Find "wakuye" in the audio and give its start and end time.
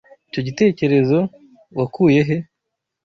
1.77-2.21